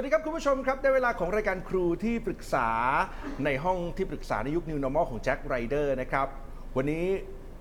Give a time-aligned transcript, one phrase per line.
[0.00, 2.68] วัสดีครับ คุณผู้ชมครับ ได้เวลาของรายการครูที่ปรึกษา
[3.44, 6.26] ในห้องที่ปรึกษาในยุค New Normal ของแจ็คไรเดอร์นะครับ
[6.76, 7.04] วันนี้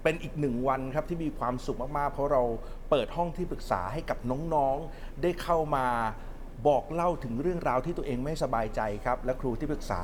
[0.03, 2.43] เป็นอีกหนึ่งวันครับที่มีความสุขมากๆ เพราะเรา
[2.89, 4.17] เปิดห้องที่ปรึกษาให้กับ
[4.53, 5.87] น้องๆ ได้เข้ามา
[6.67, 10.01] บอกเล่าถึงเรื่องราวที่ตัวเองไม่สบายใจครับ และครูที่ปรึกษา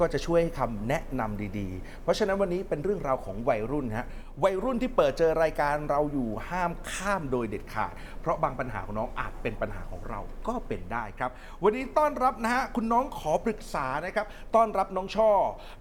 [0.00, 4.06] ก็จะช่วยให้คำแนะนำดีๆ เพราะฉะนั้นวันนี้เป็นเรื่องราวของวัยรุ่นฮะ
[4.42, 11.30] วัยรุ่นที่เปิดเจอรายการเราอยู่ห้ามข้ามโดยเด็ดขาด เพราะบางปัญหาของน้องอาจเป็นปัญหาของเราก็เป็นได้ครับ
[11.64, 15.30] วันนี้ต้อนรับนะฮะคุณน้องขอปรึกษานะครับ ต้อนรับน้องช่อ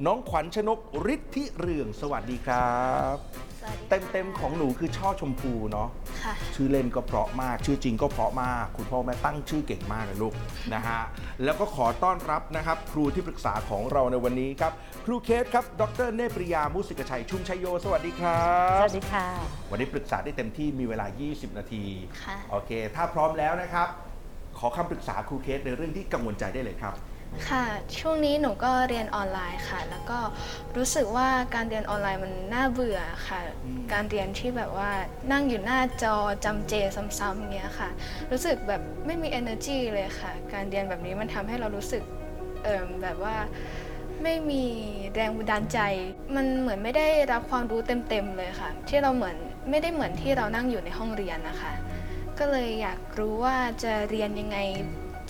[0.05, 0.79] น้องขวัญชนก
[1.13, 2.77] ฤทธิเรืองสวัสดีครั
[3.13, 3.15] บ
[3.61, 5.89] สวัสดีเต็มเต็มๆของหนูคือช่อชมพูเนาะ
[6.23, 10.33] ค่ะ ชื่อเล่นก็เพราะมาก ชื่อจริงก็เพราะมาก คุณพ่อแม่ตั้งชื่อเก่งมากเลยลูก
[10.73, 11.01] นะฮะ
[11.43, 14.71] แล้วก็ขอต้อนรับนะครับ ครูที่ปรึกษาของเราในวันนี้ครับ
[15.05, 19.27] ครูเคสครับ ดรเนปริยา มุสิกชัย ชุมชัยโย สวัสดีครัสบวัสดีค่ะ
[19.71, 21.83] วันนี้ปรึกษาได้เต็มที่มีเวลา 20 นาที
[22.23, 23.87] ค่ะ โอเค ถ้าพร้อมแล้วนะครับ
[24.59, 26.93] ขอคำปรึกษาครูเคสในเรื่องที่กังวลใจได้เลยครับ
[27.49, 27.65] ค่ะ
[27.99, 30.19] ช่วงนี้หนูก็เรียนออนไลน์ค่ะ แล้วก็
[30.77, 34.89] รู้สึกว่าการเรียนออนไลน์มันน่าเบื่อค่ะ อืม การเรียนที่แบบว่า
[35.31, 36.73] นั่งอยู่หน้าจอจำเจ
[37.19, 37.89] ซ้ำๆเงี้ยค่ะ
[38.31, 42.03] รู้สึกแบบไม่มี energy เลยค่ะ การเรียนแบบนี้มันทำให้เรารู้สึก
[42.63, 43.35] เอ่มแบบว่า
[44.23, 44.63] ไม่มี
[45.15, 45.79] แรงบันดาลใจ
[46.35, 49.35] มันเหมือนไม่ได้รับความรู้เต็มๆเลยค่ะ ที่เราเหมือน
[49.69, 51.73] ไม่ได้เหมือนที่เรานั่งอยู่ในห้องเรียนนะคะ
[52.39, 54.57] ก็เลยอยากรู้ว่าจะเรียนยังไง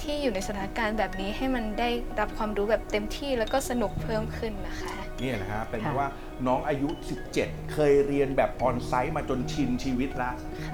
[0.01, 6.07] ที่อยู่ในสถานการณ์แบบนี้ให้มันได้รับความรู้แบบเต็มที่แล้วก็สนุกเพิ่มขึ้นนะคะ เนี่ยนะฮะเป็นเพราะค่ะว่า
[6.47, 6.89] น้องอายุ
[7.31, 10.31] 17 เคยเรียนแบบออนไซต์มาจนชินชีวิตละ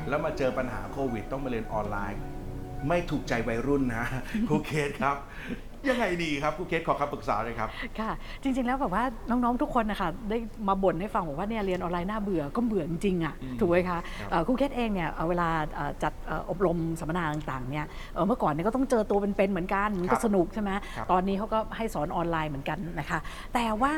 [0.08, 2.22] แล้วมาเจอปัญหาโควิด ต้องมาเรียนออนไลน์
[2.88, 4.06] ไม่ถูกใจวัยรุ่นนะ
[4.48, 5.16] ครูเคสครับ
[5.90, 7.70] ยังไงดีครับครูเคสขอคำปรึกษาเลยครับ
[8.00, 8.12] ค่ะ
[8.44, 10.38] จริง ๆ แล้วแบบว่าน้องๆทุกคนนะคะได้
[10.68, 23.20] มาบ่นให้ฟังบอกว่าเนี่ยเรียนออนไลน์น่าเบื่อก็เบื่อจริงๆอะอืมถูกไหมคะครับ เอ่อครูเคสเองเนี่ยเอ่อเวลาเอ่อจัดเอ่ออบรมสัมมนาต่างๆเนี่ยเอ่อเมื่อก่อนเนี่ยก็ต้องเจอตัวเป็นๆเหมือนกันมันครัก็บสนุกใช่ไหมครับตอนนี้เขาก็ให้สอนออนไลน์เหมือนกันนะคะ
[23.54, 23.94] แต่ว่า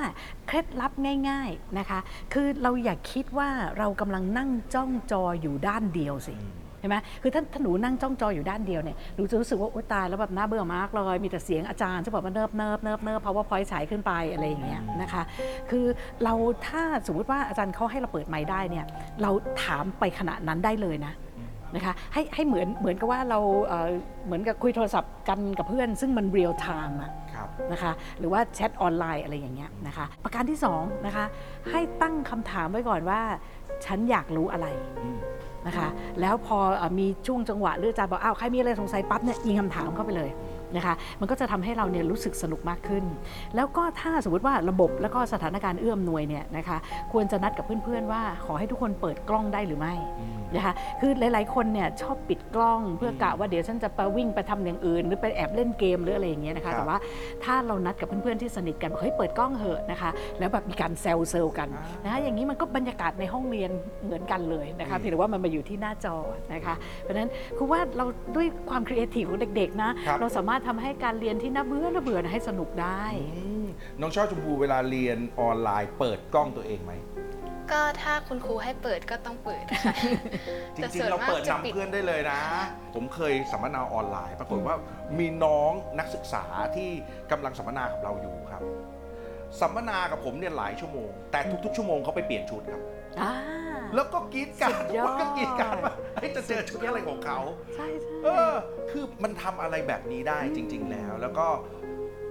[0.48, 0.92] เคล็ดลับ
[1.30, 2.00] ง่ายๆนะคะ
[2.34, 15.24] คือเราอย่าคิดว่าเรากำลังนั่งจ้องจออยู่ด้านเดียวสิใช่ไหมคือถ้าถ้าหนูนั่งจ้องจออยู่ด้านเดียวเนี่ยหนูจะรู้สึกว่าโอ๊ยตายแล้วแบบน่าเบื่อมากเลย มีแต่เสียงอาจารย์จะบอกว่าเนิบเนิบเนิบเนิบ powerpoint ฉายขึ้นไปอะไรอย่างเงี้ยนะคะ
[15.70, 15.86] คือ
[16.24, 16.34] เรา
[16.68, 18.86] ถ้าสมมุติว่าอาจารย์เขาให้เราเปิดไมค์ได้เนี่ย
[19.22, 19.32] เรา
[19.64, 21.14] ถามไปขณะนั้นได้เลยนะ
[21.76, 23.90] นะคะให้ให้เหมือนเหมือนกับว่าเราเอ่อ
[24.26, 31.26] เหมือนกับคุยโทรศัพท์กันกับเพื่อน ซึ่งมันเรียลไทม์อะครับ นะคะหรือว่าแชทออนไลน์อะไรอย่างเงี้ยนะคะประการที่สองนะคะ
[31.72, 33.22] ให้ตั้งคำถามไว้ก่อนว่า
[33.86, 34.68] ฉันอยากรู้อะไร
[35.04, 35.18] อืม
[35.68, 35.88] นะคะ
[36.22, 40.30] แล้วพออมีช่วงจังหวะหรืออาจารย์บอกอ้าวใครมีอะไรสงสัยปั๊บเนี่ยยิงคำถามเข้าไปเลย
[40.76, 43.04] นะคะมันก็จะทำให้เราเนี่ยรู้สึกสนุกมากขึ้น
[43.56, 46.78] แล้วก็ถ้าสมมติว่าระบบแล้วก็สถานการณ์เอื้อมหน่วยเนี่ยนะคะ
[47.14, 56.98] ควรจะนัดกับเพื่อนๆว่า ขอให้ทุกคนเปิดกล้องได้หรือไม่อืมนะคะคือหลายๆคนเนี่ยชอบปิดกล้องเพื่อกะว่าเดี๋ยวฉันจะไปวิ่งไปทำอย่างอื่น หรือไปแอบเล่นเกมหรืออะไรอย่างเงี้ยนะครัคะบแต่ว่า
[57.44, 63.72] ถ้าเรานัดกับเพื่อนๆที่สนิทกันบอกเฮ้ยเปิดกล้องเหอะนะคะแล้วแบบมีการแซวเซลกันอ่านนะคะอย่างนี้มันก็บรรยากาศในห้องเรียน
[64.06, 66.16] เหมือนกันเลยนะคะอืมเพียงแต่ว่ามันมาอยู่ที่หน้าจอ
[66.54, 68.06] นะคะเพราะฉะนั้นคือว่าเรา
[68.36, 73.04] ด้วยความครีเอทีฟของเด็กๆนะครับเราสามารถทำให้การเรียนที่น่าเบื่อน่าเบื่อนะให้สนุกได้
[73.38, 73.66] อืม
[74.00, 76.94] น้องช่อชมพูเวลาเรียนออนไลน์ เปิดกล้องตัวเองไหม
[77.72, 79.94] ก็ถ้าคุณครูให้เปิดก็ต้องเปิดค่ะ
[80.76, 82.40] จแต่ริส่งวนๆเรามากเปิดจะนำปิดเพื่อนได้เลยนะ
[82.96, 84.76] ผมเคยสัมมนาออนไลน์ ปรากฏว่า
[85.20, 86.44] มีน้องนักศึกษา
[86.76, 86.90] ที่
[87.32, 88.62] กำลังสัมมนากับเราอยู่ครับ
[89.62, 92.82] สัมมนากับผมเนี่ยหลายชั่วโมง แต่ทุกๆ ชั่วโมงเขาไปเปลี่ยนชุดครับ
[93.22, 93.34] อ่า
[93.96, 97.40] แล้วก็กรีดกรารสุดยอด ก็กรีดกรารว่าเฮ้ยจะเจอชุดอะไรของเขา
[97.76, 98.54] ใช่ใช่ เออ
[98.92, 101.46] คือมันทำอะไรแบบนี้ได้จริง ๆ แล้ว แล้วก็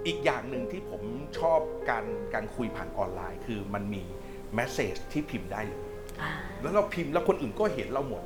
[0.07, 1.01] อีกอย่างหนึ่งที่ผม
[1.39, 1.59] ชอบ
[1.89, 4.03] การการคุยผ่านออนไลน์ คือมันมี
[4.55, 5.81] แมสเซจที่พิมพ์ได้เลย
[6.21, 6.31] อ่า
[6.61, 8.23] แล้วเราพิมพ์แล้วคนอื่นก็เห็นเราหมด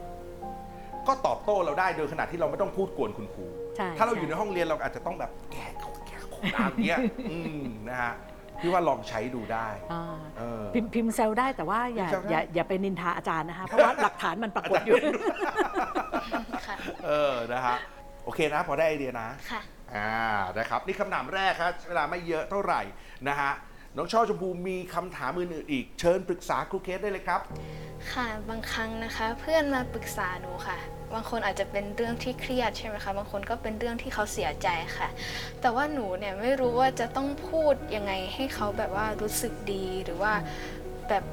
[1.08, 3.46] ก็ตอบโต้เราได้โดยขนาดที่เราไม่ต้องพูดกวนคุณครู
[3.78, 7.00] ใช่ถ้าเราอยู่ในช่ห้องเรียนเราอาจจะต้องแบบแกะเขาแกะเขาตามเงี้ย
[7.32, 8.14] อืมนะฮะ
[8.62, 10.04] พี่ว่าลองใช้ดูได้อ่า
[10.38, 14.96] เออ พิมพ์พิมพ์เซลได้แต่ว่าอย่าพิมพ์เซลได้ อย่าอย่าไปนินทาอาจารย์นะคะ เพราะว่าหลักฐานมันปรากฏอยู่
[16.68, 16.76] ค่ะ
[17.06, 17.78] เออนะฮะ
[18.26, 19.62] โอเคนะ พอได้ไอเดียนะ ค่ะ
[19.96, 20.12] อ่า
[20.58, 22.82] นะครับนี่คำถามแรกครับเวลาไม่เยอะเท่าไหร่
[23.30, 23.52] นะฮะ
[23.98, 27.42] น้องช่อชมพูมีคำถามอื่นๆอีก เชิญปรึกษาครูเคสได้เลยครับ
[28.14, 30.78] ค่ะบางครั้งนะคะเพื่อนมาปรึกษาหนูค่ะ
[31.14, 34.68] บางคนอาจจะเป็นเรื่องที่เครียดใช่ไหมคะ บางคนก็เป็นเรื่องที่เขาเสียใจ
[34.98, 35.10] ค่ะ
[35.62, 40.34] แต่ว่าหนูเนี่ยไม่รู้ว่าจะต้องพูดยังไงให้เขาแบบว่ารู้สึกดีหรือว่า
[41.10, 41.24] แบบ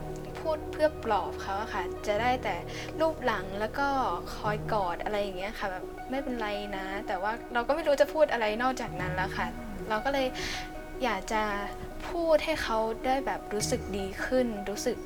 [0.40, 2.54] พูดเพื่อปลอบเขาอะค่ะ จะได้แต่
[3.00, 3.88] รูปหลังแล้วก็
[4.36, 9.46] คอยกอดอะไรอย่างเงี้ยค่ะแบบไม่เป็นไรนะ แต่ว่าเราก็ไม่รู้จะพูดอะไรนอกจากนั้นแล้วค่ะ
[9.88, 10.26] เราก็เลย
[11.04, 11.42] อยากจะ
[12.08, 14.96] พูดให้เขาได้แบบรู้สึกดีขึ้น รู้สึก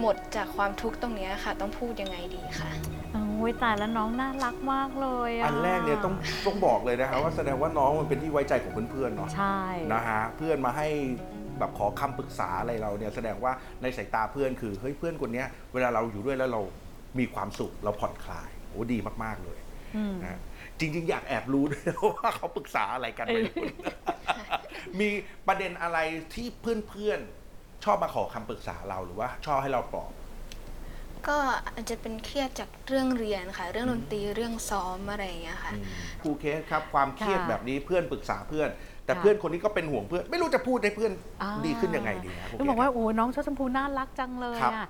[0.00, 2.70] หมดจากความทุกข์ตรงเนี้ยค่ะ ต้องพูดยังไงดีค่ะ
[3.12, 6.14] โอ้อุ้ยตายแล้วน้องน่ารักมากเลยอะอันแรกเนี่ยต้อง
[6.46, 9.60] ต้องบอกเลยนะครับว่าแสดงว่าน้องมันเป็นที่ไว้ใจของเพื่อนๆเนาะใช่
[9.92, 10.88] นะฮะเพื่อนมาให้
[11.58, 13.52] แบบขอคำปรึกษาอะไรเราเนี่ยแสดงว่า
[13.82, 16.60] ในสายตาเพื่อนคือเฮ้ยเพื่อนคนเนี้ยเวลาเราอยู่ด้วยแล้วเรา
[17.18, 19.58] มีความสุขเราผ่อนคลายโอ้ดีมากๆเลย
[19.96, 20.38] อืมนะ
[20.78, 21.82] จริง ๆ อยากแอบรู้ด้วย
[22.18, 23.38] ว่าเขาปรึกษาอะไรกันไป
[25.00, 25.08] มี
[25.46, 25.98] ประเด็นอะไร
[26.34, 30.12] ที่เพื่อนๆ ชอบมาขอคำปรึกษาเราหรือว่า ชอบให้เราปลอบ
[31.28, 31.38] ก็
[31.74, 35.72] อาจจะเป็นเครียดจากเรื่องเรียนค่ะ เรื่องดนตรีเรื่องซ้อมอะไรอย่างเงี้ยค่ะ
[36.22, 38.68] ครูเคสครับความเครียดค่ะแบบนี้เพื่อนปรึกษาเพื่อน
[39.04, 41.12] แต่ค่ะ เพื่อนคนนี้ก็เป็นห่วงเพื่อน ไม่รู้จะพูดให้เพื่อน
[41.42, 44.86] อ่าดีขึ้นยังไงดีนะครูต้องเคบอกสว่าโอ้น้องชมพูน่ารักจังเลยครับอะ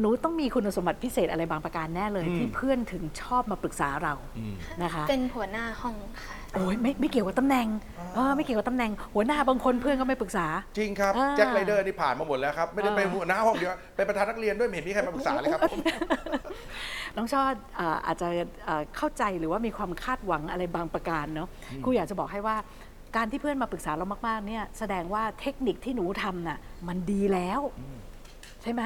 [0.00, 7.66] หนูต้องมีคุณสมบัติพิเศษอะไรบางประการแน่เลย อืม ที่เพื่อนถึงชอบมาปรึกษาเราอืม นะคะเป็นหัวหน้าห้องค่ะ โอ้ยไม่ไม่เกี่ยวกับตำแหน่ง
[8.14, 10.46] เออไม่เกี่ยวกับตำแหน่ง หัวหน้าบางคนเพื่อนก็ไม่ปรึกษา
[10.78, 15.78] จริงครับอ่าแจ็คไรเดอร์นี่ผ่านมาหมดแล้วครับ ไม่ได้อ่า เป็นหัวหน้าห้องเดียวเป็นประธานนักเรียนด้วยไม่เห็นมีใครมาปรึกษาเลยครับผม
[17.16, 17.46] น้องชอบ
[17.76, 18.28] เอ่ออาจจะ
[18.64, 21.48] เอ่อเข้าใจหรือว่ามีความคาดหวังอะไรบางประการเนาะ
[21.84, 22.56] ครูอยากจะบอกให้ว่า
[23.16, 26.58] การที่เพื่อนมาปรึกษาเรามากๆเนี่ยแสดงว่าเทคนิคที่หนูทำน่ะ
[26.88, 27.60] มันดีแล้ว
[28.62, 28.82] ใช่ไหม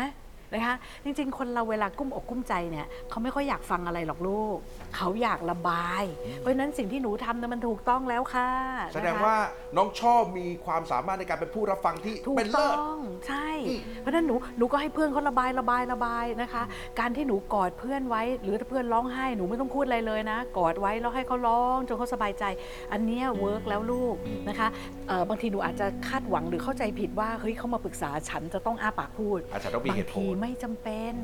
[0.55, 4.57] นะคะจริงๆ คนเราเวลากุ้มอกกุ้มใจเนี่ยเขาไม่ค่อยอยากฟังอะไรหรอกลูก
[4.97, 6.05] เขาอยากระบาย
[6.39, 8.51] เพราะฉะนั้นสิ่งที่หนูทำน่ะมันถูกต้องแล้วค่ะ
[8.95, 9.37] แสดงนะคะ ว่า
[9.77, 16.63] น้องชอบมีความสามารถในการเป็นผู้รับฟังที่ถูกเป็นต้เลิอศงใช่ อืม เพราะฉะนั้นหนูหนูก็ให้เพื่อนเขาระบายระบายระบายนะคะ
[17.01, 22.45] การที่หนูกอดเพื่อนไว้ หรือถ้าเพื่อนร้องไห้หนูไม่ต้องพูดอะไรเลยนะ กอดไว้แล้วให้เขาร้องจนเขาสบายใจ
[22.93, 24.15] อันเนี้ยเวิร์กแล้วลูก
[24.49, 24.69] นะคะ
[25.09, 31.15] เอ่อบางทีหนูอาจจะคาดหวังหรือเข้าใจผิดว่าเฮ้ยเขามาปรึกษาฉันจะต้องอ้าปากพูด อาจจะต้องมีบาเหงตุผทีลไม่จำเป็น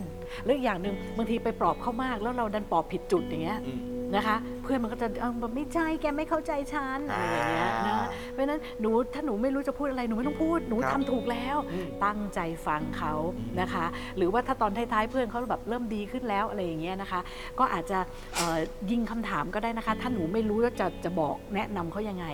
[0.44, 3.60] แล้วอีกอย่างหนึ่งบางทีไปปลอบเขามากแล้วเราดันปลอบผิดจุดอย่างเงี้ย
[4.14, 13.14] นะคะ เพื่อนมันก็จะเออแบบไม่ใช่แกไม่เข้าใจฉันอะไรอย่างเงี้ยนะอ่าเพราะฉะนั้นหนูถ้าหนูไม่รู้จะพูดอะไรหนูไม่ต้องพูดหนูครับทำถูกแล้วอืมตั้งใจฟังเขา
[13.60, 13.84] นะคะ
[14.16, 17.20] หรือว่าถ้าตอนท้ายๆเพื่อนเขาแบบเริ่มดีขึ้นแล้วอะไรอย่างเงี้ยนะคะ
[17.58, 17.98] ก็อาจจะ
[18.36, 18.58] เอ่อ
[18.90, 22.26] ยิงคำถามก็ได้นะคะ ถ้าหนูไม่รู้ว่าจะจะบอกแนะนำเขายังไง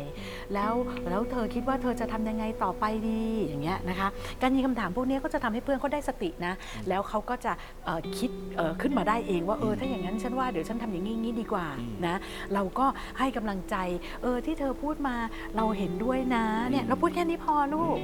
[0.54, 0.72] แล้ว
[1.10, 4.08] แล้วเธอคิดว่าเธอจะทำยังไงต่อไปดีอย่างเงี้ยนะคะ
[4.42, 6.54] การยิงคำถามพวกนี้ก็จะทำให้เพื่อนเขาได้สตินะ
[6.88, 7.52] แล้วเขาก็จะ
[7.84, 11.63] เอ่อคิดเอ่อขึ้นมาได้เองว่าเออถ้าอย่างนั้นฉันว่าเดี๋ยวฉันทำอย่างนี้อย่างนี้ดีกว่า
[12.06, 12.16] นะ
[12.55, 12.87] เราก็
[13.19, 13.76] ให้กำลังใจ
[14.22, 15.16] เออที่เธอพูดมา
[15.56, 17.99] เราเห็นด้วยนะเนี่ยเราพูดแค่นี้พอลูก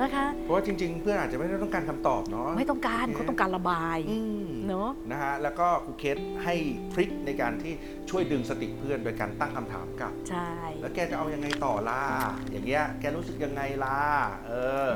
[0.00, 6.54] นะคะ เพราะว่าจริง ๆ เพื่อนอาจจะไม่ได้ต้องการคำตอบเนาะไม่ต้องการเขาต้องการระบายอืมเนาะ นะฮะแล้วก็ครูเคสให้
[6.92, 7.72] ทริคในการที่
[8.10, 10.50] ช่วยดึงสติเพื่อนโดยการตั้งคำถามกลับ ใช่
[10.80, 12.02] แล้วแกจะเอายังไงต่อล่ะ
[12.50, 14.00] อย่างเงี้ย แกรู้สึกยังไงล่ะ
[14.46, 14.52] เอ
[14.86, 14.88] อ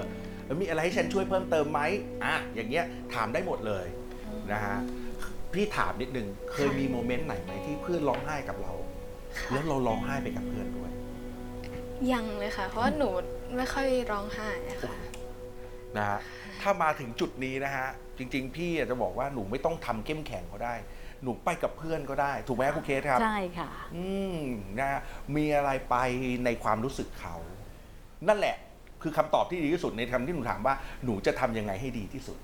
[0.47, 1.81] แล้วมีอะไรให้ฉันช่วยเพิ่มเติมไหม
[2.25, 2.85] อะ อย่างเงี้ย
[3.15, 3.87] ถามได้หมดเลย
[4.53, 4.77] นะฮะ
[5.55, 8.73] พี่ถามนิดนึง เคยมีโมเมนต์ไหนไหมที่เพื่อนร้องไห้กับเรา
[9.53, 10.91] แล้วเราร้องไห้ไปกับเพื่อนด้วย
[12.13, 13.09] ยังเลยค่ะ เพราะว่าหนู
[13.57, 14.97] ไม่ค่อยร้องไห้อะค่ะ
[15.97, 16.19] นะฮะ
[16.61, 17.89] ถ้ามาถึงจุดนี้นะฮะ
[18.19, 20.75] จริง ๆ พี่อยากจะบอกว่าหนูไม่ต้องทำเข้มแข็งก็ได้
[21.23, 24.07] หนูไปกับเพื่อนก็ได้ ถูกไหมครูเคสครับ ใช่ค่ะ อื
[24.37, 24.41] ม
[24.79, 25.01] นะฮะ
[25.37, 25.97] มีอะไรไป
[26.45, 27.37] ในความรู้สึกเขา
[28.29, 28.57] นั่นแหละ
[29.03, 30.75] คือคำตอบที่ดีที่สุดในคำที่หนูถามว่า
[31.05, 32.39] หนูจะทำยังไงให้ดีที่สุด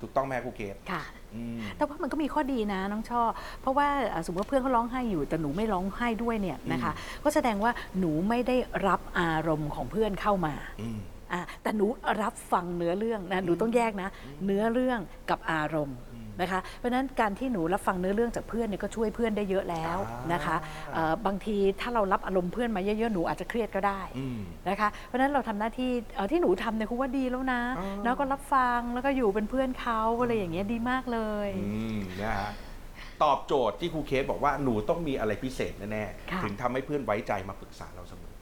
[0.00, 1.02] ถูกต้องไหมครูเคสค่ะ
[1.34, 3.22] อืม แต่ว่ามันก็มีข้อดีนะน้องช่อ
[3.60, 6.92] เพราะว่าเอ่อสมมติว่าเพื่อนเขาร้องไห้อยู่แต่หนูไม่ร้องไห้ด้วยเนี่ยนะคะ
[7.24, 10.98] ก็แสดงว่าหนูไม่ได้รับอารมณ์ของเพื่อนเข้ามาอืม
[11.32, 11.86] อะแต่หนู
[12.22, 14.08] รับฟังเนื้อเรื่องนะหนูต้องแยกนะ
[14.44, 15.00] เนื้อเรื่อง
[15.30, 15.98] กับอารมณ์
[16.40, 20.56] นะคะ เพราะฉะนั้นการที่หนูรับฟังเนื้อเรื่องจากเพื่อนเนี่ยก็ช่วยเพื่อนได้เยอะแล้วอ่านนะคะ
[20.94, 32.50] เอ่อบางทีถ้าเรารับอารมณ์เพื่อนมาเยอะๆหนูอาจจะเครียดก็ได้อืม นะคะเพราะฉะนั้นเราทำหน้าที่เอ่อที่หนูทำเนี่ยครูว่าดีแล้วนะ อ๋อ แล้วก็รับฟังแล้วก็อยู่เป็นเพื่อนเขาอะไรอย่างเงี้ยดีมากเลย อืมนะฮะ
[33.22, 38.34] ตอบโจทย์ที่ครูเคสบอกว่าหนูต้องมีอะไรพิเศษแน่ค่ะ ๆถึงทำให้เพื่อนไว้ใจมาปรึกษาเราเสมอ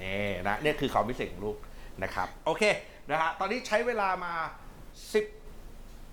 [0.00, 1.56] นี่นะเนี่ยคือความพิเศษของลูก
[2.02, 2.62] นะครับ โอเค
[3.10, 4.32] นะฮะตอนนี้ใช้เวลามา
[5.12, 5.43] 10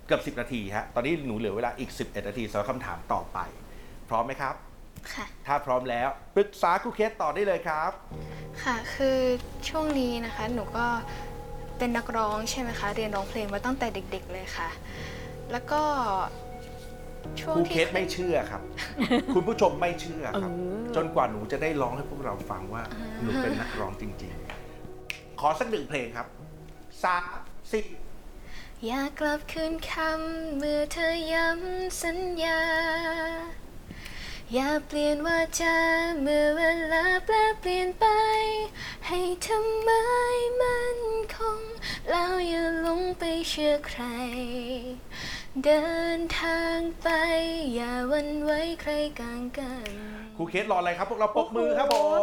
[0.06, 3.38] เกือบ 10 นาทีฮะ ตอนนี้หนูเหลือเวลาอีก 11 นาทีสำหรับคำถามต่อไป
[4.08, 4.54] พร้อมไหมครับ
[5.12, 7.90] ค่ะ ถ้าพร้อมแล้วปรึกษาครูเคสต่อได้เลยครับ
[8.62, 9.18] ค่ะ คือ
[9.68, 10.86] ช่วงนี้นะคะ หนูก็
[11.78, 14.68] เป็นนักร้องใช่ไหมคะ เรียนร้องเพลงมาตั้งแต่เด็ก ๆ เลยค่ะ
[15.52, 15.82] แล้วก็
[17.40, 18.62] ช่วคงรูเคที่ สไม่เชื่อครับ
[19.34, 22.82] คุณผู้ชมไม่เชื่อครับเออจนกว่าหนูจะได้ร้องให้พวกเราฟังว่า
[23.20, 24.32] หนูเป็นนักร้องจริง
[24.86, 26.26] ๆ ขอสักหนึ่งเพลงครับ
[27.04, 27.22] สาม
[27.70, 27.82] สี่
[28.88, 32.62] อยากกลับคืนคำเมื่อเธอย้ำสัญญา
[34.52, 35.76] อย่าเปลี่ยนว่าจา
[36.20, 36.62] เมื่อเว
[36.92, 38.06] ลาแปลเปลี่ยนไป
[39.06, 39.90] ให้ทำไม
[40.60, 40.98] มัน
[41.34, 41.60] คง
[42.08, 44.02] แล้วอย่าหลงไปเชื่อใคร
[45.64, 45.84] เดิ
[46.16, 47.08] นทางไป
[47.74, 52.20] อย่าวันไว้ใครกลางกัน ครูเคสรออะไรครับ พวกเราปรบมือครับผม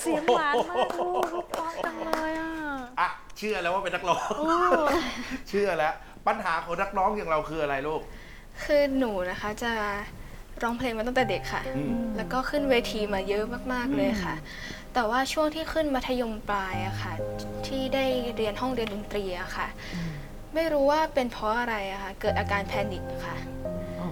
[0.00, 2.52] เสียงหวานมากลูกเพราะจังเลยอะ
[3.00, 4.20] อะเชื่อแล้วว่าเป็นนักร้อง
[5.48, 5.94] เชื่อแล้ว
[6.26, 8.00] ปัญหาของนักร้องอย่างเราคืออะไรลูก
[8.64, 9.72] คือหนูนะคะจะ
[10.62, 14.34] ร้องเพลงมาตั้งแต่เด็กค่ะ อืม แล้วก็ขึ้นเวทีมาเยอะมาก ๆ เลยค่ะ
[14.94, 17.12] แต่ว่าช่วงที่ขึ้นมัธยมปลายอะค่ะ
[17.66, 18.04] ที่ได้
[18.36, 19.68] เรียนห้องเรียนดนตรีอะค่ะ
[20.54, 23.36] ไม่รู้ว่าเป็นเพราะอะไรอะค่ะ เกิดอาการแพนิคค่ะ
[24.00, 24.10] อ๋อ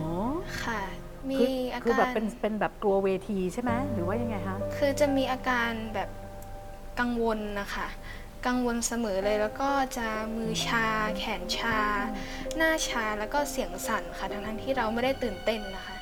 [0.65, 0.81] ค่ะ
[1.29, 6.09] มีคืออาคือแบกาบรเป็นเป็นแบบกลัวเวทีใช่ไหมหรือว่ายังไงคะคือจะมีอาการแบบ
[7.01, 7.89] กังวลนะคะ
[8.47, 10.87] กังวลเสมอเลยแล้วก็จะมือชา
[11.19, 11.79] แขนชา
[12.57, 15.97] หน้าชาแล้วก็เสียงสั่นค่ะทั้งๆที่เราไม่ได้ตื่นเต้นนะคะ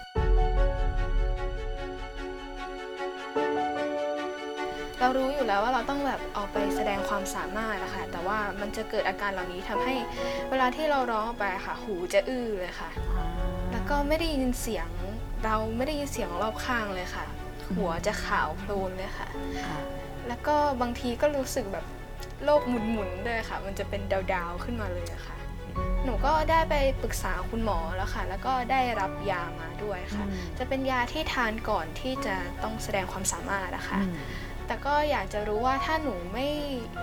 [5.00, 9.94] เรารู้อยู่แล้วว่าเราต้องแบบออกไปแสดงความสามารถนะคะ แต่ว่ามันจะเกิดอาการเหล่านี้ทำให้
[10.50, 13.17] เวลาที่เราร้องออกไปค่ะ หูจะอื้อเลยค่ะแล้ว
[13.90, 14.88] ก็ไม่ได้ยินเสียง
[15.44, 17.24] เราไม่ได้ยินเสียงรอบข้างเลยค่ะ
[17.76, 19.28] หัวจะขาวโพลนเลยค่ะ
[19.64, 19.78] ค่ะ
[20.28, 21.84] แล้วก็บางทีก็รู้สึกแบบ
[22.44, 24.02] โลกหมุนๆด้วยค่ะ มันจะเป็น
[24.32, 25.36] ดาวๆขึ้นมาเลยอะค่ะ
[26.04, 34.14] หนูก็ได้ไปปรึกษาคุณหมอแล้วค่ะ แล้วก็ได้รับยามาด้วยค่ะอืมจะเป็นยาที่ทานก่อนที่จะต้องแสดงความสามารถนะคะ อืม
[34.68, 36.48] แต่ก็อยากจะรู้ว่าถ้าหนูไม่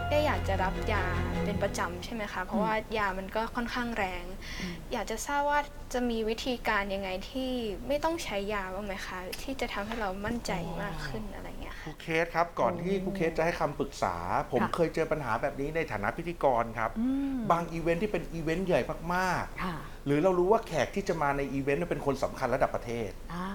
[0.10, 1.06] ได้อยากจะรับยา
[1.46, 4.26] เป็นประจำใช่ไหมคะ เพราะว่ายามันก็ค่อนข้างแรง
[4.62, 5.60] อืมอยากจะทราบว่า
[5.94, 7.52] จะมีวิธีการยังไงที่
[7.88, 14.16] ไม่ต้องใช้ยาบ้างไหมคะ ที่จะทำให้เรามั่นใจมากขึ้นอะไรเงี้ยคค่ะครูเคสครับก่อนที่ครูเคสจะให้คำปรึกษา
[14.52, 18.82] ผมค่ะเคยเจอปัญหาแบบนี้ในฐานะพิธีกรครับอืมบางอีเวนท์ที่เป็นอีเวนต์ใหญ่
[19.16, 23.46] มากค่ะๆหรือเรารู้ว่าแขกที่จะมาในอีเวนต์เป็นคนสำคัญระดับประเทศอ่า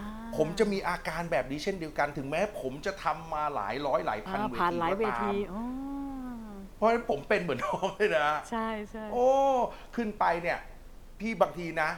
[0.43, 5.63] ผมจะมีอาการแบบนี้เช่นเดียวกัน ถึงแม้ผมจะทำมาหลายร้อยหลายพันอ่าเวทีผ่านหลายเวทีก็ตามอ๋อ
[6.77, 9.27] เพราะฉะนั้นผมเป็นเหมือนน้องเลยนะ ใช่ใช่โอ้
[9.97, 10.59] ขึ้นไปเนี่ย
[11.21, 11.89] พี่บางทีนะ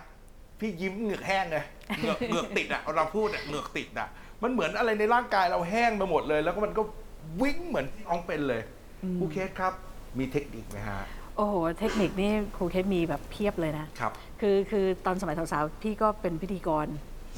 [0.61, 1.65] พี่ยิ้มเหงือกแห้งเลย
[1.99, 4.09] เหงือก เหงือกติดอะเราพูดอะเหงือกติดอะ
[4.43, 6.83] มันเหมือนอะไรในร่างกายเราแห้งไปหมดเลย แล้วก็มันก็
[7.43, 8.63] วิ่งเหมือนที่น้องเป็นเลย
[9.19, 9.73] ครูเคสครับ
[10.19, 11.01] มีเทคนิคไหมฮะ
[11.37, 16.87] โอ้โห เทคนิคนี่ครูเคสมีแบบเพียบเลยนะ ครับ คือคือตอนสมัยสาวๆพี่ก็เป็นพิธีกร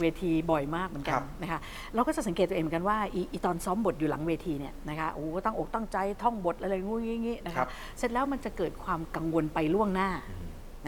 [0.01, 1.61] เวทีบ่อยมากเหมือนกัครันบนะคะ
[1.95, 10.11] เราก็จะสังเกตตัวเองเหมือนกันว่าอีอีตอนซ้อมบทอยู่หลังเวทีเนี่ยนะคะโอ้โหตั้งอกตั้งใจท่องบทอะไรงูงี้งี้นะครัคะบเสร็จแล้วมันจะเกิดความกังวลไปล่วงหน้า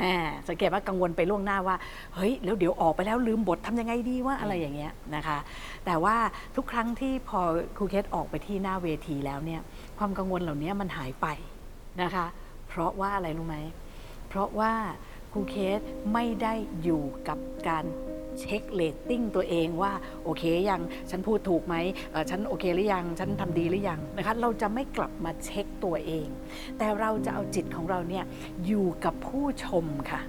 [0.02, 0.16] อ่า
[0.48, 1.76] สังเกตว่ากังวลไปล่วงหน้าว่า
[2.14, 5.38] เฮ้ยแล้วเดี๋ยวออกไปแล้วลืมบททำยังไงดีว่าอะไรอย่างเงี้ยนะคะ
[5.86, 6.16] แต่ว่า
[6.56, 7.40] ทุกครั้งที่พอ
[7.76, 9.60] ครูเคสออกไปที่หน้าเวทีแล้วเนี่ย
[9.98, 11.26] ความกังวลเหล่านี้มันหายไป
[12.02, 12.26] นะคะ
[12.68, 13.56] เพราะว่าอะไรรู้ไหม
[14.28, 14.72] เพราะว่า
[15.32, 15.80] ครูเคส
[16.12, 17.84] ไม่ได้อยู่กับการ
[18.40, 19.92] เช็คเรตติ้งตัวเองว่า
[20.24, 21.74] โอเคยังฉันพูดถูกไหม
[22.30, 26.28] ฉันโอเคหรือยัง ฉันทำดีหรือยังนะคะเราจะไม่กลับมาเช็คตัวเอง
[26.78, 28.24] แต่เราจะเอาจิตของเราเนี่ย
[28.66, 30.20] อยู่กับผู้ชมค่ะ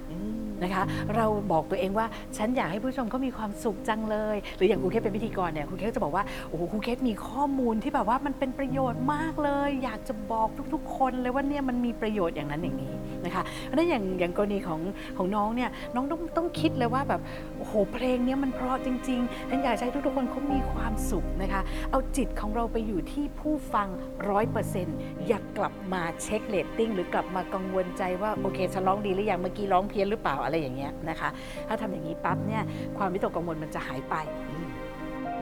[0.62, 0.82] นะคะ
[1.16, 14.80] เราบอกตัวเองว่าฉันอยากให้ผู้ชมเขามีความสุขจังเลย หรืออย่างครูเคสเป็นพิธีกรเนี่ยครูเคสจะบอกว่าโอ้โหครูเคสมีข้อมูลที่แบบว่ามันเป็นประโยชน์มากเลย อยากจะบอกทุกๆ คนเลยว่าเนี่ยมันมีประโยชน์อย่างนั้นอย่างนี้นะคะเพราะฉะนั้นอย่างอย่างกรณีของ
[15.16, 17.20] ของน้องเนี่ยน้องต้องต้องคิดเลยว่าแบบ
[17.58, 23.88] โอ้โหเพลงเนี้ยมันเพราะจริงๆฉันอยากให้ทุกๆคนเขามีความสุขนะคะเอาจิตของเราไปอยู่ที่ผู้ฟัง
[24.30, 24.96] ร้อยเปอร์เซ็นต์
[25.26, 31.28] อย่ากลับมาเช็คเรตติ้งหรือกลับมากังวลใจว่าโอเคฉันร้องดีหรือยังเมื่อกี้ร้องเพี้ยนหรือเปล่าอะไรอย่างเงี้ยนะคะ
[31.68, 32.62] ถ้าทำอย่างนี้ปั๊บเนี่ย
[32.98, 34.14] ความวิตกกังวลมันจะหายไป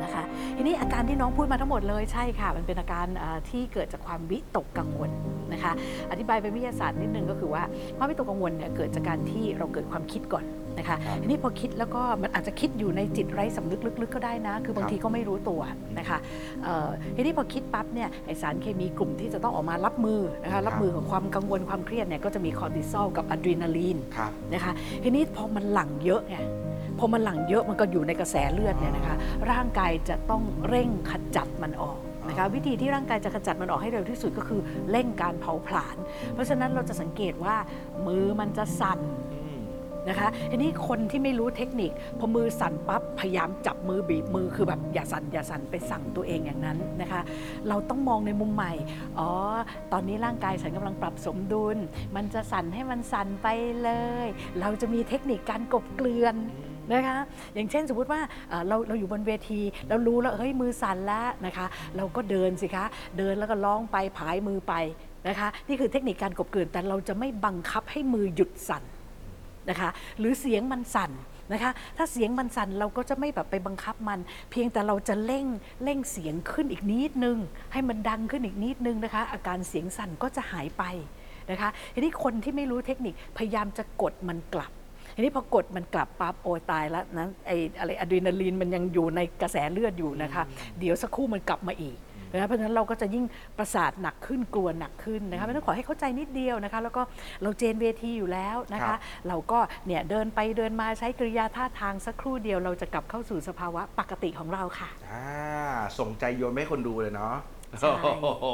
[0.03, 0.25] นะคะ
[0.57, 3.07] ทีนี้อาการที่น้องพูดมาทั้งหมดเลยใช่ค่ะ มันเป็นอาการ
[3.51, 5.11] ที่เกิดจากความวิตกกังวล
[5.53, 5.73] นะคะ
[6.11, 7.63] อธิบายเป็นวิทยาศาสตร์นิดนึงก็คือว่า
[7.97, 10.45] ความวิตกกังวลเนี่ยเกิดจากการที่เราเกิดความคิดก่อน
[10.79, 15.61] นะคะครับทีนี้พอคิดแล้วก็มันอาจจะคิดอยู่ในจิตไร้สำนึกลึกๆก็ได้นะ คือบางครับทีก็ไม่รู้ตัว
[15.99, 16.19] นะคะ
[16.63, 24.73] เอ่อทีนี้พอคิดปั๊บเนี่ยไอสารเคมีกลุ่มที่จะต้องออกมารับมือนะคะรับมือกับความกังวลความเครียดเนี่ยก็จะมีคอร์ติซอลกับอะดรีนาลีนครับนะคะ
[25.05, 26.37] ทีนี้พอมันหลั่งเยอะไง
[26.99, 29.15] พอมันหลั่งเยอะมันก็อยู่ในกระแสเลือดเนี่ยนะคะ
[29.51, 35.97] ร่างกายจะต้องเร่งขจัดมันออกนะคะวิธีที่ร่างกายจะขจัดมันออกให้เร็วที่สุดก็คือเร่งการเผาผลาญ
[36.35, 37.57] เพราะฉะนั้นเราจะสังเกตว่า
[38.07, 39.01] มือมันจะสั่น
[39.33, 39.36] อืม
[40.09, 47.21] นะคะทีนี้คนที่ไม่รู้เทคนิคพอมือสั่นปั๊บพยายามจับมือบีบมือคือแบบอย่าสั่นอย่าสั่นไปสั่งตัวเองอย่างนั้นนะคะ
[47.69, 48.73] เราต้องมองในมุมใหม่
[49.19, 49.31] อ๋อ
[49.93, 51.77] ตอนนี้ร่างกายฉันกำลังปรับสมดุล
[52.17, 53.49] มันจะสั่นให้มันสั่นไป
[53.83, 53.91] เล
[54.25, 54.27] ย
[54.61, 56.37] เราจะมีเทคนิคการกบเกลื่อน
[56.93, 57.19] นะคะ
[57.55, 62.85] อย่างเช่นสมมติว่าเอ่อเราเราอยู่บนเวทีเรารู้แล้วเฮ้ยมือสั่นแล้วนะคะ เราก็เดินสิคะ
[63.19, 64.75] เดินแล้วก็ร้องไปผายมือไป
[65.29, 68.85] นะคะ นี่คือเทคนิคการกบเกลื่อนแต่เราจะไม่บังคับให้มือหยุดสั่น
[69.71, 71.13] นะคะ หรือเสียงมันสั่น
[71.53, 74.19] นะคะ ถ้าเสียงมันสั่นเราก็จะไม่แบบไปบังคับมัน
[74.51, 75.47] เพียงแต่เราจะเร่ง
[75.85, 77.39] เร่งเสียงขึ้นอีกนิดนึง
[77.73, 80.85] ให้มันดังขึ้นอีกนิดนึงนะคะ อาการเสียงสั่นก็จะหายไป
[81.51, 84.73] นะคะทีนี้คนที่ไม่รู้เทคนิคพยายามจะกดมันกลับ
[85.15, 90.43] ทีนี้พอกดมันกลับปั๊บโอยตายแล้วนะไออะไรอะดรีนาลีนมันยังอยู่ในกระแสเลือดอยู่นะคะ
[90.81, 91.97] เดี๋ยวสักครู่มันกลับมาอีก
[92.31, 93.25] นะเพราะฉะนั้นเราก็จะยิ่ง
[93.59, 97.03] ประสาทหนักขึ้นกลัวหนักขึ้นนะคะเพราะฉะนั้นขอให้เข้าใจนิดเดียวนะคะ แล้วก็
[97.43, 105.27] เราเจนเวทีอยู่แล้วนะครัคะ บ เราก็เนี่ยเดินไปเดินมาใช้กริยาท่าทางสักครู่เดียวเราจะกลับเข้าสู่สภาวะปกติของเราค่ะ อ่า
[105.99, 107.35] ส่งใจโยนไม่ให้คนดูเลยเนาะ
[107.81, 107.91] ใช่
[108.23, 108.47] โอ้โห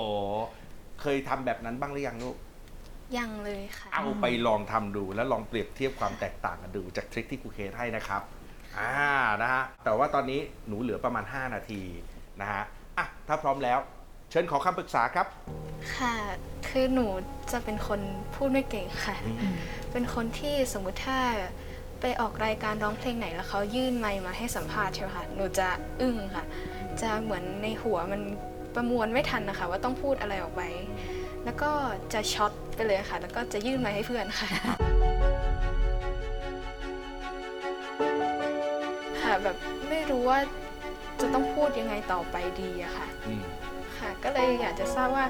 [1.01, 2.37] เคยทำแบบนั้นบ้างหรือยังลูก
[3.17, 8.23] ยังเลยค่ะ เอาไปลองทำดูแล้วลองเปรียบเทียบความแตกต่างกันดูจากทริคที่ครูเคสให้นะครับ
[8.79, 8.95] อ่า
[9.43, 11.83] นะฮะแต่ว่าตอนนี้หนูเหลือประมาณ 5 นาที
[12.41, 12.63] นะฮะ
[12.99, 13.79] อะถ้าพร้อมแล้ว
[14.31, 15.27] เชิญขอคำปรึกษาครับ
[15.97, 16.15] ค่ะ
[16.69, 17.07] คือหนู
[17.53, 18.01] จะเป็นคน
[18.35, 19.17] พูดไม่เก่งค่ะ
[19.93, 21.21] เป็นคนที่สมมุติถ้า
[22.01, 25.69] ไปออกรายการร้องเพลงไหนแล้วเขายื่นไมค์มาให้สัมภาษณ์ใช่ไหมคะ หนูจะ
[26.01, 26.45] อึ้งค่ะ
[27.03, 28.21] จะเหมือนในหัวมัน
[28.75, 30.63] ประมวลไม่ทันนะคะ ว่าต้องพูดอะไรออกไป
[31.45, 31.71] แล้วก็
[32.13, 34.49] จะช็อตไปเลยค่ะ แล้วก็จะยื่นไมค์ให้เพื่อนค่ะ
[39.23, 39.57] ค่ะแบบ
[39.89, 40.39] ไม่รู้ว่า
[41.23, 43.43] จะต้องพูดยังไงต่อไปดีอะค่ะอืม
[43.99, 45.27] ค่ะ ก็เลยอยากจะทราบว่า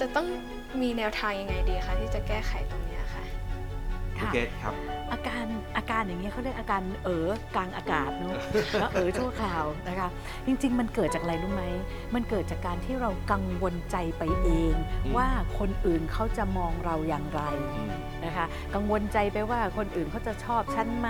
[0.00, 0.26] จะต้อง
[0.82, 3.24] มีแนวทางยังไงดีคะที่จะแก้ไขตรงเนี้ยค่ะ
[4.18, 4.74] ครูค่ะเคสครับ
[5.20, 5.46] อาการ
[5.76, 8.36] อาการอย่างเงี้ยเขาเรียกอาการเอ๋อกลางอากาศเนอะ
[8.80, 10.08] แล้วเอ๋อชั่วคราวนะคะ
[10.46, 11.64] จริง ๆ มันเกิดจากอะไรรู้ไหม
[12.14, 14.74] มันเกิดจากการที่เรากังวลใจไปเอง
[15.04, 17.40] อืมว่าคนอื่นเขาจะมองเราอย่างไร
[17.76, 17.92] อืม
[18.24, 21.08] นะคะกังวลใจไปว่าคนอื่นเขาจะชอบฉันไหม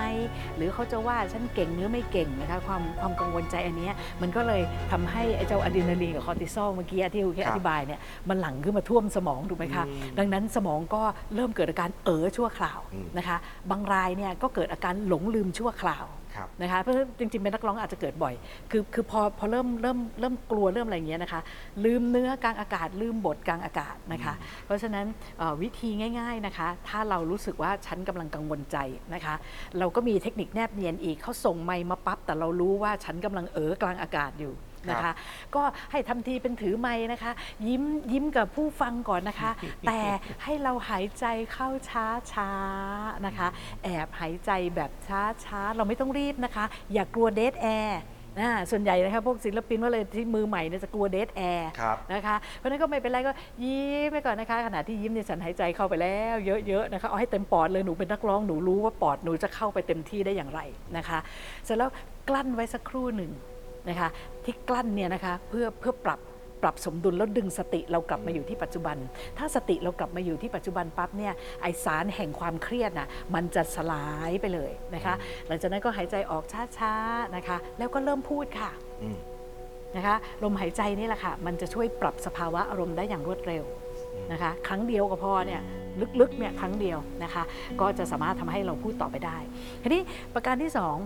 [0.56, 4.62] หรือเขาจะว่าฉันเก่งหรือไม่เก่งนะคะความความกังวลใจอันเนี้ยมันก็เลย
[4.92, 11.02] ทำให้ไอ้เจ้าอะดรีนาลีนกับคอร์ติซอลเมื่อกี้ที่คุณแค่ครัอบธิบายเนี่ยมันหลั่งขึ้นมาท่วมสมองถูกไหมคะอืมดังนั้นสมองก็
[11.34, 13.36] เริ่มเกิดอาการเอ๋อชั่วคราวอืมนะคะ
[13.70, 18.34] บางรายเนี่ยก็เกิดอาการหลงลืมชั่วคราวครับนะคะเพราะจริงๆเป็นนักร้องอาจจะเกิดบ่อย
[18.70, 21.40] คือคือพอพอเริ่มเริ่มเริ่มกลัวเริ่มอะไรอย่างเงี้ยนะคะ
[21.84, 24.34] ลืมเนื้อกลางอากาศ ลืมบทกลางอากาศนะคะ
[24.66, 25.06] เพราะฉะนั้น
[25.38, 25.88] เอ่อวิธี
[26.18, 28.76] ง่าย ๆนะคะ ถ้าเรารู้สึกว่าฉันกำลังกังวลใจ
[29.14, 29.34] นะคะ
[29.78, 34.54] เราก็มีเทคนิคแนบเนียนอีกเขาส่งไมค์มาปั๊บแต่เรารู้ว่าฉันกำลังเอ๋อกลางอากาศอยู่
[34.88, 35.14] นะครัคะบ
[35.54, 35.62] ก็
[35.92, 37.32] ให้ทำทีเป็นถือไม้นะคะ
[37.68, 39.50] ยิ้มยิ้มกับผู้ฟังก่อนนะคะ
[39.86, 40.00] แต่
[40.44, 43.48] ให้เราหายใจเข้าช้าช้าๆนะคะ
[43.84, 48.00] แอบหายใจแบบช้าช้าๆเราไม่ต้องรีบนะคะ อย่ากลัวเดทแอร์
[48.38, 56.34] นะส่วนใหญ่นะคะพวกศิลปินว่าเลยที่มือใหม่เนี่ยจะกลัวเดทแอร์ ครับ นะคะเพราะฉะนั้นก็ไม่เป็นไรก็ยิ้มไปก่อนนะคะ ขณะที่ยิ้มเนี่ยฉันหายใจเข้าไปแล้ว
[56.66, 60.60] เยอะๆนะคะเอาให้เต็มปอดเลยหนูเป็นนักร้องหนูรู้ว่าปอดหนูจะเข้าไปเต็มที่ได้อย่างไร
[60.96, 61.18] นะคะ
[61.64, 61.90] เสร็จแล้ว
[62.28, 63.32] กลั้นไว้สักครู่หนึ่ง
[63.88, 64.08] นะคะ
[64.44, 66.20] ที่กลั้นเนี่ยนะคะเพื่อเพื่อปรับ
[66.62, 68.96] ปรับสมดุลแล้วดึงสติเรากลับมาอยู่ที่ปัจจุบัน
[69.38, 75.14] ถ้าสติเรากลับมาอยู่ที่ปัจจุบันปั๊บเนี่ยไอสารแห่งความเครียดน่ะมันจะสลายไปเลยนะคะ
[75.46, 76.44] หลังจากนั้นก็หายใจออก
[76.78, 78.70] ช้าๆนะคะ แล้วก็เริ่มพูดค่ะ
[79.02, 79.18] อืม
[79.96, 83.64] นะคะลมหายใจนี่แหละค่ะ มันจะช่วยปรับสภาวะอารมณ์ได้อย่างรวดเร็ว
[84.32, 85.60] นะคะ ครั้งเดียวก็พอเนี่ย
[86.20, 87.42] ลึกๆเนี่ยครั้งเดียวนะคะ
[87.80, 89.36] ก็จะสามารถทำให้เราพูดต่อไปได้
[89.82, 90.02] ทีนี้
[90.34, 90.96] ประการที่สอง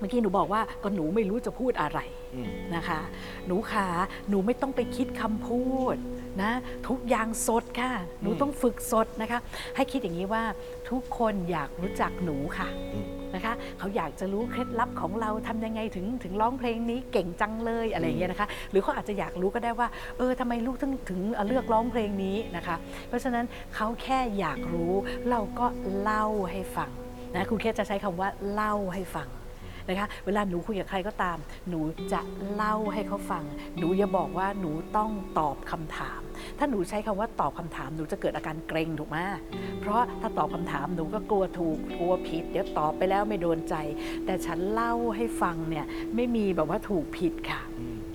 [0.00, 1.98] เมื่อกี้หนูบอกว่าก็หนูไม่รู้จะพูดอะไร
[2.34, 3.00] อืมนะคะ
[3.46, 3.86] หนูขา
[4.28, 5.96] หนูไม่ต้องไปคิดคำพูด
[6.42, 6.52] นะ
[6.88, 7.90] ทุกอย่างสดค่ะ
[8.22, 9.38] หนูอืมต้องฝึกสดนะคะ
[9.76, 10.42] ให้คิดอย่างนี้ว่า
[10.90, 22.76] ทุกคนอยากรู้จักหนูค่ะอืมนะคะเขาอยากจะรู้เคล็ดลับของเราทำยังไงถึงถึงร้องเพลงนี้เก่งจังเลยอะไรอย่างเงี้ยนะคะ หรือเขาอาจจะอยากรู้ก็ได้ว่า เออทำไมลูกถึงถึงเลือกร้องเพลงนี้นะคะ
[23.08, 24.92] เพราะฉะนั้นเขาแค่อยากรู้
[25.30, 25.66] เราก็
[26.00, 26.90] เล่าให้ฟัง
[27.34, 29.28] นะครูเคสจะใช้คำว่าเล่าให้ฟัง
[29.90, 31.80] นะคะ เวลาหนูคุยกับใครก็ตาม หนู
[32.12, 32.20] จะ
[32.52, 33.44] เล่าให้เขาฟัง
[33.78, 36.20] หนูอย่าบอกว่าหนูต้องตอบคำถาม
[36.58, 39.18] ถ้าหนูใช้คำว่าตอบคำถาม หนูจะเกิดอาการเกรงถูกไหม
[39.80, 43.74] เพราะถ้าตอบคำถามหนูก็กลัวถูกกลัวผิด เดี๋ยวตอบไปแล้วไม่โดนใจ
[44.26, 47.62] แต่ฉันเล่าให้ฟังเนี่ยไม่มีแบบว่าถูกผิดค่ะ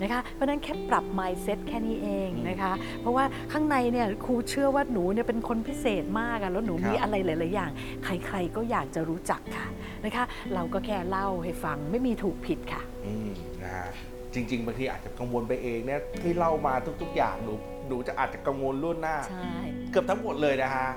[0.02, 7.72] นะคะเพราะฉะนั้นแค่ปรับ mindset แค่นี้เองนะคะ เพราะว่าข้างในเนี่ยครูเชื่อว่าหนูเนี่ยเป็นคนพิเศษมากอะแล้วหนูครับมีอะไรหลาย ๆ อย่าง
[8.06, 9.68] ใคร ๆ ก็อยากจะรู้จักค่ะ
[10.06, 13.32] นะคะ เราก็แค่เล่าให้ฟังไม่มีถูกผิดค่ะอืม
[13.64, 13.88] นะฮะ
[14.34, 17.54] จริง ๆ บางทีอาจจะกังวลไปเองเนี่ยที่เล่ามาทุก ๆ อย่างหนู
[17.88, 19.52] หนูจะอาจจะกังวลล่วงหน้า ใช่
[19.92, 20.88] เกือบทั้งหมดเลยนะฮะ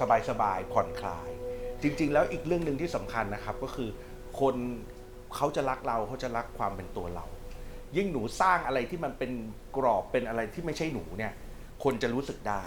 [0.00, 1.28] สบายสบายๆผ่อนคลาย
[1.82, 3.88] จริง ๆ แล้วอีกเรื่องหนึ่งที่สำคัญนะครับก็คือ
[4.40, 4.54] คน
[5.36, 7.24] เขาจะรักเราเขาจะรักความเป็นตัวเรา
[7.96, 9.32] ยิ่งหนูสร้างอะไรที่มันเป็น
[9.76, 11.32] กรอบเป็นอะไรที่ไม่ใช่หนูเนี่ย
[11.84, 12.62] คนจะรู้สึกได้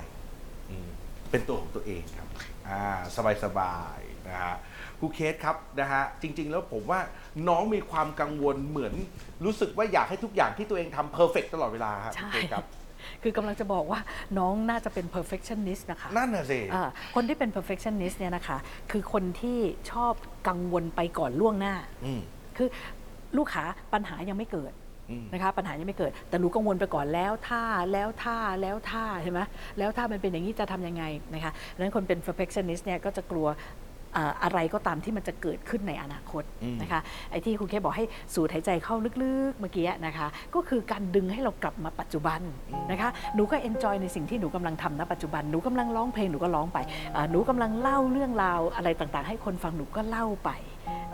[0.70, 0.90] อืม
[1.32, 2.28] เป็นตัวของตัวเองครับ
[2.70, 2.84] อ่า
[3.16, 4.56] สบายสบายๆนะฮะ
[5.00, 7.00] ครูเคสครับนะฮะจริง ๆ แล้วผมว่า
[7.50, 8.94] น้องมีความกังวลเหมือน
[9.46, 12.66] รู้สึกว่าอยากให้ทุกอย่างที่ตัวเองทำ perfect ตลอดเวลาครับใช่ครูเคสครับ
[13.24, 14.00] คือกำลังจะบอกว่า
[14.40, 16.84] น้องน่าจะเป็น perfectionist นะคะนั่นน่ะสิ อ่า
[17.16, 18.58] คนที่เป็น perfectionist เนี่ยนะคะ
[18.92, 19.60] คือคนที่
[19.92, 20.14] ชอบ
[20.48, 22.22] กังวลไปก่อนล่วงหน้า อืม
[22.58, 22.68] คือ
[23.38, 24.89] ลูกค้าปัญหายังไม่เกิดอืม
[25.34, 29.40] นะคะปัญหายังไม่เกิด แต่หนูกังวลไปก่อนแล้วถ้าแล้วถ้าแล้วถ้าใช่ไหม
[29.78, 33.48] แล้วถ้ามันเป็นอย่างนี้จะทำยังไงนะคะดังนั้นคนเป็น perfectionist เนี่ยก็จะกลัว
[34.14, 42.42] เอ่ออะไรก็ตามที่มันจะเกิดขึ้นในอนาคตอืมนะคะไอ้ที่ครูเคบอกให้สูดหายใจเข้าลึกๆเมื่อกี้นะคะ ก็คือการดึงให้เรากลับมาปัจจุบัน
[42.92, 46.78] นะคะหนูก็เอนจอยในสิ่งที่หนูกำลังทำณปัจจุบันหนูกำลังร้องเพลงหนูก็ร้องไป
[47.14, 50.50] เอ่อหนูกำลังเล่าเรื่องราวอะไรต่างๆ ให้คนฟังหนูก็เล่าไป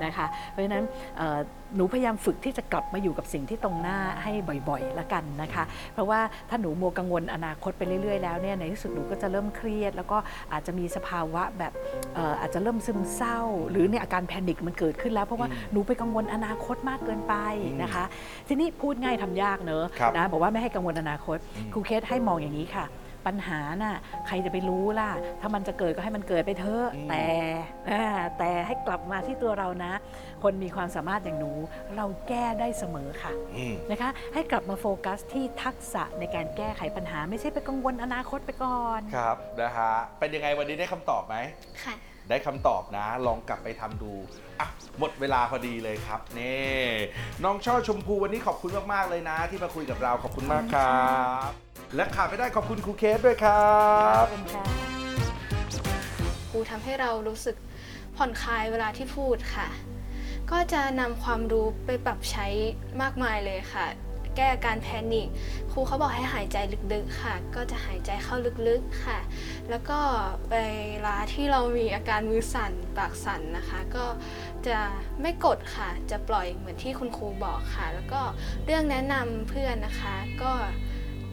[0.05, 0.83] นะคะ เพราะฉะนั้น
[1.17, 1.39] เอ่อ
[1.75, 4.31] หนูพยายามฝึกที่จะกลับมาอยู่กับสิ่งที่ตรงหน้าให้
[4.69, 10.17] บ่อยๆละกันนะคะ เพราะว่าถ้าหนูมัวกังวลอนาคตไปเรื่อยๆแล้วเนี่ยในที่สุดหนูก็จะเริ่มเครียด แล้วก็
[10.51, 11.73] อาจจะมีสภาวะแบบ
[12.15, 13.39] เอ่ออาจจะเริ่มซึมเศร้า
[13.71, 17.35] หรือเนี่ยอาการแพนิคมันเกิดขึ้นแล้วเพราะว่าหนูไปกังวลอนาคตมากเกินไป
[17.83, 18.03] นะคะ
[18.47, 22.85] ทีนี้พูดง่ายทำยากเนอะครับนะบอกว่าไม่ให้กังวลอนาคตอืมครูเคสให้มองอย่างนี้ค่ะ
[23.27, 25.09] ปัญหาน่ะใครจะไปรู้ล่ะ
[25.41, 27.25] ถ้ามันจะเกิดก็ให้มันเกิดไปเถอะอืมแต่
[27.89, 28.03] อ่า
[28.37, 29.93] แต่ให้กลับมาที่ตัวเรานะ
[30.43, 31.51] คนมีความสามารถอย่างหนู
[31.95, 41.35] เราแก้ได้เสมอค่ะอืมนะคะ ให้กลับมาโฟกัสที่ทักษะในการแก้ไขปัญหา ไม่ใช่ไปกังวลอนาคตไปก่อนครับนะฮะเป็นยังไงวันนี้ได้คำตอบไหม
[41.83, 41.95] ค่ะ
[42.29, 44.13] ได้คำตอบนะ ลองกลับไปทำดู
[44.59, 44.67] อะ
[44.99, 46.75] หมดเวลาพอดีเลยครับนี่
[47.43, 51.03] น้องช่อชมพูวันนี้ขอบคุณมาก ๆ เลยนะ ที่มาคุยกับเราขอบคุณมากครั
[51.49, 51.64] บ
[51.95, 53.73] และขาดไม่ได้ขอบคุณครูเคสด้วยครั
[54.23, 54.63] บเป็นค่ะ
[56.49, 57.55] ครูทำให้เรารู้สึก
[58.17, 59.67] ผ่อนคลายเวลาที่พูดค่ะ
[60.51, 62.47] ก็จะนำความรู้ไปปรับใช้
[63.01, 63.87] มากมายเลยค่ะ
[64.35, 65.27] แก้อาการแพนิค
[65.71, 66.57] ครูเขาบอกให้หายใจ
[66.93, 68.35] ลึกๆค่ะ ก็จะหายใจเข้า
[68.67, 69.19] ลึกๆค่ะ
[69.69, 69.99] แล้วก็
[70.51, 70.55] เว
[71.07, 74.05] ลาที่เรามีอาการมือสั่นปากสั่นนะคะ ก็
[74.67, 74.77] จะ
[75.21, 78.21] ไม่กดค่ะ จะปล่อยเหมือนที่คุณครูบอกค่ะ แล้วก็
[78.65, 80.51] เรื่องแนะนำเพื่อนนะคะ ก็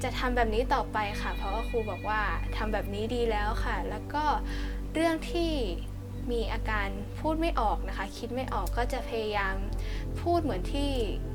[0.02, 2.20] จะทำแบบนี้ต่อไปค่ะ เพราะว่าครูบอกว่า
[2.56, 4.24] ทำแบบนี้ดีแล้วค่ะ แล้วก็
[4.94, 5.52] เรื่องที่
[6.30, 6.88] มีอาการ
[7.20, 9.54] พูดไม่ออกนะคะ คิดไม่ออกก็จะพยายาม
[10.22, 10.90] พูดเหมือนที่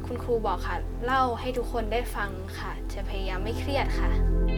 [0.05, 4.56] คุณครูบอกค่ะ เล่าให้ทุกคนได้ฟังค่ะ จะพยายามไม่เครียดค่ะ